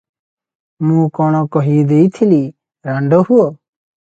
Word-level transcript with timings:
ମୁଁ 0.91 1.03
କଣ 1.19 1.41
କହି 1.57 1.77
ଦେଇଥିଲି, 1.91 2.41
ରାଣ୍ଡ 2.91 3.21
ହୁଅ? 3.29 3.49